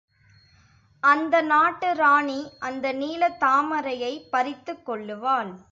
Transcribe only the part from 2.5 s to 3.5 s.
அந்த நீலத்